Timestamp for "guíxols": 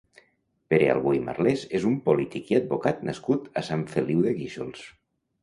4.41-4.85